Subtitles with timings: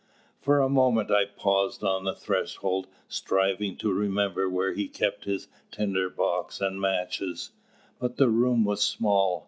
[0.41, 5.47] For a moment I paused on the threshold, striving to remember where he kept his
[5.69, 7.51] tinder box and matches.
[7.99, 9.39] But the room was small.